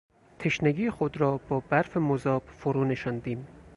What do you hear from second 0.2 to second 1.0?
تشنگی